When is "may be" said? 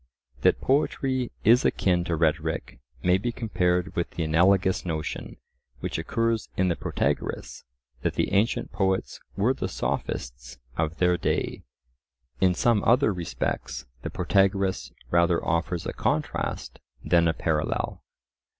3.03-3.31